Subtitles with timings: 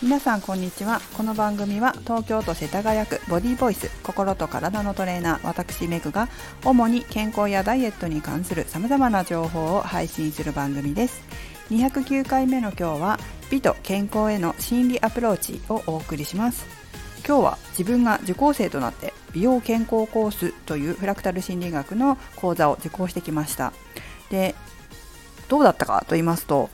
[0.00, 1.00] 皆さんこんにちは。
[1.16, 6.28] この番組は東京都世田谷区ボディボイス心と体のトレーナー私メグが
[6.64, 11.20] 主に健康やダイエットに関する様々な情報を配信する番組です。
[11.70, 13.18] 209回目の今日は
[13.50, 16.64] 美と健康への心理アプローチをお送りします。
[17.26, 23.72] 今日は自分が受講生となって美容健康コースというフラクタル心理学の講座を受講してきました。
[24.30, 24.54] で
[25.48, 26.70] どうだったかと言いますと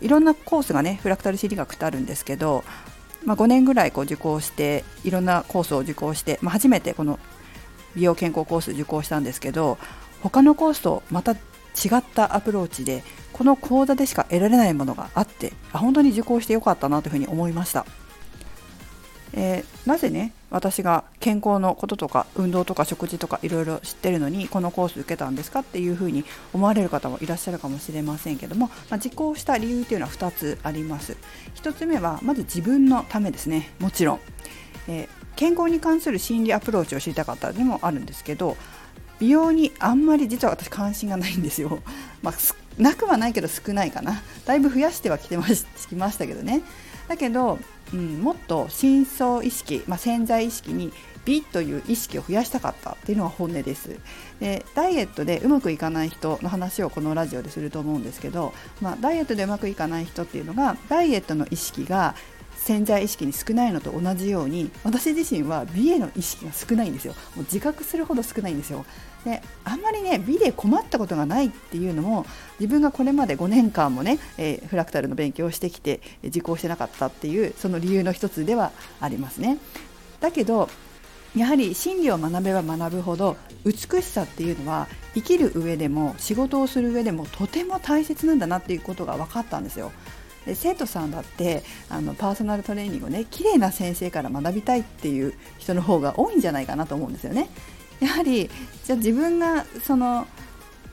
[0.00, 2.64] いろんなコースがねフラクタル心理学ってあるんですけど、
[3.24, 7.18] まあ、5年ぐらいこう受講していろんなコースを受講して、まあ、初めてこの
[7.96, 9.78] 美容健康コース受講したんですけど
[10.22, 11.36] 他のコースとまた違
[11.96, 17.86] ったアプローチでこの講座でしか得られないものがあってあ本当に受講してよかったなというふうに思いました。
[19.34, 31.16] えー、なぜね私が健康のこととか運動とか食事とかいろいろ知ってるのにこのコース受けたんですかっていうふうに思われる方もいらっしゃるかもしれませんけども、まあ、実行した理由というのは2つあります。
[31.56, 33.72] 1つ目はまず自分のためですね。
[33.78, 34.20] もちろん、
[34.88, 38.56] えー、健康に関する心理アプローチを知りたかったでもあるんですけど
[39.20, 41.80] 美容にあんまり実は私関心がないんですよ、
[42.22, 42.34] まあ、
[42.80, 44.22] なくはないけど少ないかな。
[44.46, 46.62] だいぶ増やしてはきてましきましたけどね。
[47.08, 47.58] だけど
[47.92, 50.92] うん、もっと深層意識、まあ、潜在意識に
[51.24, 53.98] 美という意識を増やしたかったっていうのが本音です。
[54.40, 62.14] でダイエットでうまくいかない人の話をこのラジオですると思うんですけど、まあ、ダイエットでうまくいかない人っていうのがダイエットの意識が
[62.58, 67.14] 潜在意識に少ないのと同じように私自身は美への意識が少ないんですよ。
[67.34, 68.84] もう自覚するほど少ないんですよ。
[69.24, 72.26] であんまりね美で困ったことがないっていうのも
[72.60, 79.58] 自分がこれまで5年間もね、えー、フラクタルの勉強をしてきて受講してなかったっていうその理由の一つではありますね。
[80.20, 80.68] だけど
[81.36, 89.92] やはり心理を学べば学ぶほど美しさっていうのは生きる上でも仕事をする上でもとても大切なんだなっていうことが分かったんですよ。
[90.46, 97.48] で生徒さんだってあのパーソナルトレーニングをね綺麗な先生から学びたいっていう人の方が多いんじゃないかなと思うんですよね。
[98.00, 98.48] やはり
[98.84, 100.26] じゃあ自分がその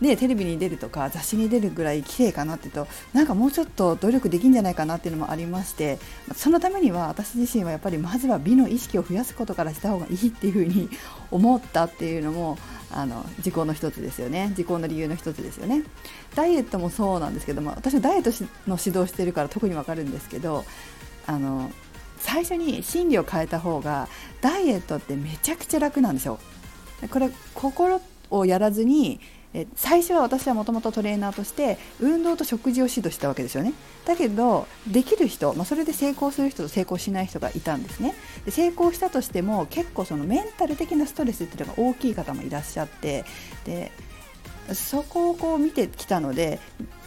[0.02, 6.00] ね、テレビに出るとか雑誌に出るぐらい綺麗かなってとなんかもうちょっと努力できんじゃないかなっていうのもありまして
[6.36, 10.90] そのためには私自身はやっぱりまずは美の意識を増やすことからした方がいいっていうふうに
[11.32, 12.58] 思ったっていうのも
[12.92, 14.52] あの時効の一つですよね。
[14.56, 15.84] 時効の理由の一つですよね。
[16.36, 18.32] ダイエットもそうなんですけども私はダイエット
[18.68, 20.66] の指導してるから特に分かるんですけど
[21.26, 21.72] あの
[22.20, 24.08] 最初に心理を変えた方が
[24.42, 26.40] ダイエットってめちゃくちゃ楽なんですよ。
[27.10, 29.20] これ心をやらずに
[29.58, 33.72] え最初は私はもともとトレーナーとして運動と食事を指導したわけですよね。
[34.04, 38.16] だけどできる人、まあ、それで成功する人と成功しない人がいたんですね。
[38.44, 43.24] で成功したとしても結構そのメンタル的なストレスっていうのが大きい方もいらっしゃって
[43.64, 43.94] で
[44.74, 46.60] そこをこう見てきたので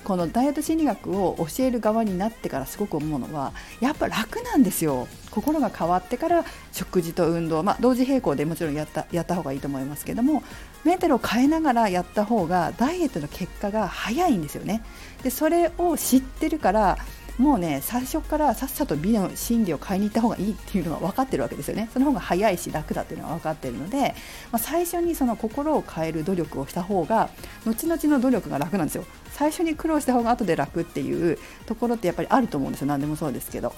[0.05, 5.07] このダイエット心理学を教える側になってからすごく思うのはやっぱ楽なんですよ。
[5.39, 10.43] 心が変わってから食事と運動、まあ、同時並行でもちろんやったやった方がいいと思いますけども
[10.83, 14.83] メンタルを変えながらやった方がダイエットの結果が早いんですよね。
[15.23, 16.99] でそれを知ってるから
[17.39, 21.89] もうね最初からさっさと美の心理を買いに行った方がいいっていうのが分かってるわけですよね。
[21.93, 24.15] その方が早いし楽だっていうのが分かってるので、
[24.51, 27.31] まあ、最初にその心を変える努力をした方が
[27.65, 29.05] 後々の努力が楽なんですよ。
[29.33, 32.89] 最初に苦労した方が後で楽っていうところってやっぱりあると思うんですよ。
[32.89, 33.73] 何でもそうですけど。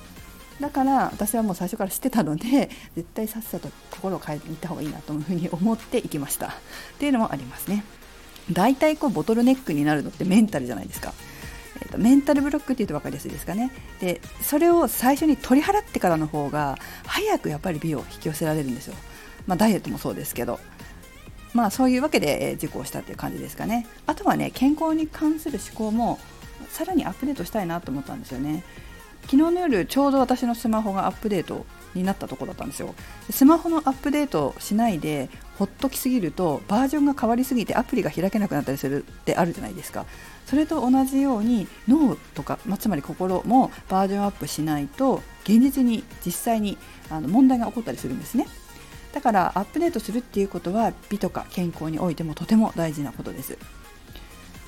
[0.61, 6.49] だから私はもう最初から知ってたので 絶対さっさと心を変えていった方がいいなというふうに思っていきました。
[6.49, 6.51] っ
[6.99, 7.85] ていうのもありますね。
[8.53, 11.15] 大体こうボトルネックになるのってメンタルじゃないですか。
[11.83, 13.71] えーと、メンタルブロックっていうと分かりやすいですかね。
[14.01, 18.95] でそれを最初に取り払ってからの方が早くやっぱり美を引き寄せられるんですよ、
[19.47, 20.61] まあ、ダイエットもそうですけど。
[21.53, 23.87] まあそういうわけで受講したっていう感じですかね。
[24.07, 26.19] あとはね健康に関する思考も
[26.71, 28.63] さらにアップデートしたいなと思ったんですよね。
[29.23, 31.65] 昨日の夜ちょうど私のスマホがアップデート
[31.95, 32.95] になったところだったんですよ。
[33.31, 40.07] スマホのアップデートしないでほっときすぎるとバージョンが変わりすぎてアプリが開けなくなったりするってあるじゃないですか。
[40.47, 46.77] それと同じように脳とか、まあ、つまり心もバージョンアップしないと現実に実際に
[47.09, 48.47] あの問題が起こったりするんですね。
[49.13, 53.59] だからアップデートするっていうことは美とか健康においてもとても大事なことです。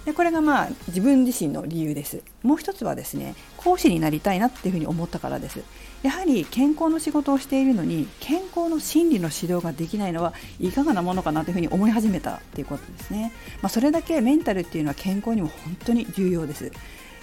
[0.05, 2.23] でこれがまあ自分自身の理由です。
[2.43, 5.63] もう一つはですね講師になりたいなっていうふうに思ったからです。
[6.03, 13.33] やはり健康の仕事をしているのに健康の心理の指導ができないのはいかがなものかなというふうに思い始めたっていうことですね、
[13.63, 16.73] まあ、それだけメンタルっていうのは健康にも本当に重要です。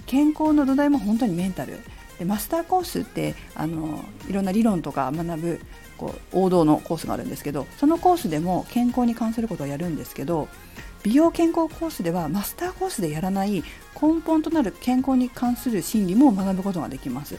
[0.06, 1.80] 健康の土台も本当にメンタル。
[2.20, 5.60] でマスターコースってあのいろんな理論とか学ぶ
[5.98, 10.48] こう王道のコースがあるんですけどそのコースでも健康に関することをやるんですけど
[11.04, 13.64] 美容健康コースではマスターコースでやらない
[14.02, 17.38] 根本となる健康に関する心理も学ぶことができます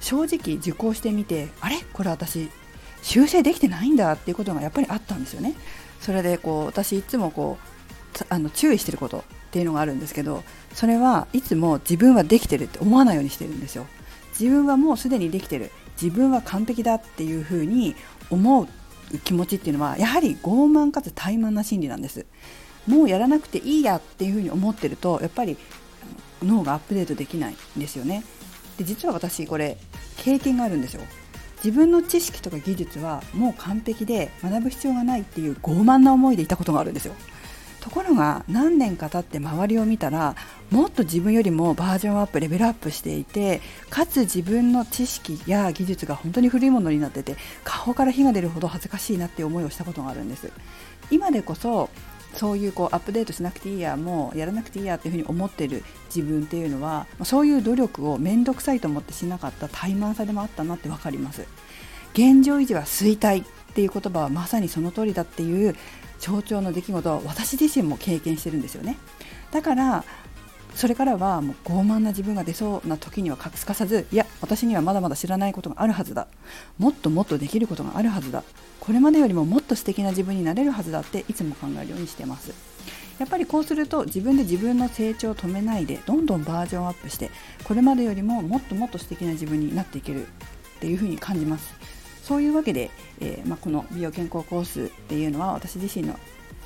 [0.00, 1.76] 正直受講してみてあれ？
[1.92, 2.48] これ私
[3.02, 5.54] 修正できてないんだっていうことがやっぱりあったんですよね。
[6.00, 7.58] それでこう私いつもこ
[8.20, 9.22] うあの注意してることっ
[9.52, 10.42] ていうのがあるんですけど
[10.72, 13.86] それはいつも自分はできてるって思わないようにしてるんですよ。
[14.38, 15.70] 自分はもうすでにできてる
[16.00, 17.94] 自分は完璧だっていうふうに
[18.30, 18.68] 思う
[19.24, 22.24] 気持ちっていうのはやはり傲慢かつ怠慢な心理なんです
[22.86, 25.56] もうやらなくていいやっていうふうに思ってるとやっぱり
[26.42, 28.24] 脳がアップデートできないんですよね。
[28.78, 29.78] で実は私これ
[30.16, 31.02] 経験があるんですよ。
[31.64, 37.14] 自分の知識とか技術はもう完璧で学ぶ必要がないっていう傲慢な思いでいたことがあるんですよ。
[37.80, 40.36] ところが何年か経って周りを見たら
[40.70, 50.52] もっと自分よりもバージョンアップレベルアップしていてかつ自分の知識や技術が本当に古いものになってて顔から火が出るほど恥ずかしいなっていう思いをしたことがあるんです。
[51.10, 51.90] 今でこそ
[52.34, 55.84] そういうこうアップデートしなくていいやもうやらなくていいやっていうふうに思ってる
[56.14, 61.46] 自分っていうのはそういう努力を面倒くさいと思ってしなかった怠慢さでもあったなって分かります。
[62.14, 65.74] 現状維持は衰退っていう言葉はまさにその通りだっていう
[66.18, 68.98] 象徴の出来事を私自身も経験してるんですよね。
[69.50, 70.04] だから
[70.74, 76.28] それからはもう傲慢な自分が出そうな時にはすかさずいや私にはまだまだ知らないことがあるはずだ。
[76.78, 78.42] もっともっとできることがあるはずだ。
[78.80, 82.52] これまでよりももっと素敵な自分になれるはずだっていつも考えるようにしてます。
[83.18, 87.30] やっぱりこうすると自分で自分の成長を止めないでどんどんバージョンアップして
[87.62, 90.28] これまでよりももっともっと素敵な自分になっていけるっ
[90.80, 91.74] ていうふうに感じます。
[92.22, 92.90] そういうわけで、
[93.20, 96.14] えー、まあ、この美容健康コースっていうのは私自身の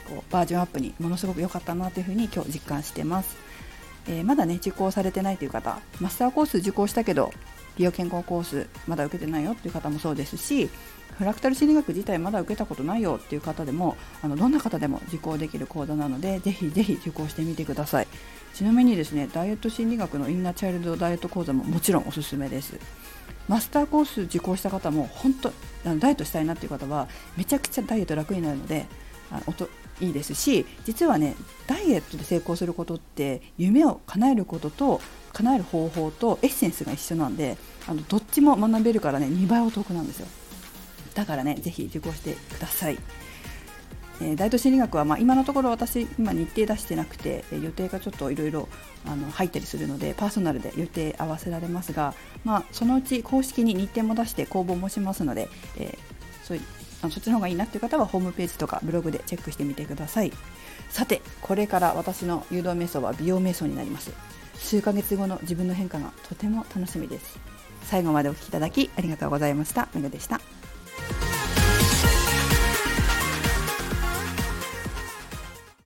[0.09, 3.37] こうバージョンアップにものすごく良かったなというふうに今日実感してます、
[4.08, 7.32] えー、まだね受講されてないという方マスターコース受講したけど
[7.76, 10.70] 美容健康コースまだ受けてないよっていう方もそうですし
[11.19, 18.08] フラクタル心理学自体まだ受けたことないよっていう方でもあのどんな方でも受講できる講座なのでぜひぜひ受講してみてください。
[18.53, 22.79] ちなみにですねダイエット心理学のインナーチャイルドダイエット講座ももちろんおすすめです。
[23.49, 25.52] マスターコース受講した方も本当
[25.85, 28.87] あのダイエットしたいなっていう方はめちゃくちゃダイエット楽になるので
[29.31, 29.69] あの
[30.00, 31.34] いいですし実はね
[31.66, 35.00] ダイエットで成功することって夢を叶えることと
[35.32, 37.56] 叶える方法とエッセンスが一緒なんで
[37.88, 40.26] あのどっちも学べるからね2倍お得なんですよ
[41.14, 42.98] だからねぜひ受講してください。
[44.20, 48.69] えー、大都心理学は、まあ、今のところ私今日程出してなくて予定がちょっといろいろ
[49.32, 52.14] 入ったりするのでパーソナルで予定合わせられますが、
[52.44, 56.60] まあ、そのうち公式に日程も出して公募もしますので、えー、そう
[57.06, 60.32] あのそっちの方がいいなっていう方はホームページとかブログでチェックしてみてください。
[60.91, 64.12] さてこれから私の誘導瞑想は美容瞑想になります。
[64.56, 67.38] 数ヶ月後の自分の変化がとても楽しみです。
[67.85, 69.88] 最後までお聴きいただきありがとうございました。
[69.94, 70.56] めぐでした。